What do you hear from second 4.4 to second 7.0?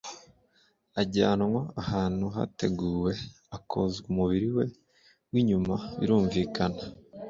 we w’inyuma birumvikana